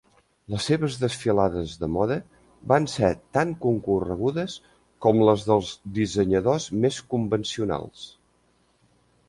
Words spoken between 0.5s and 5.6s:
Les seves desfilades de moda van ser tan concorregudes com les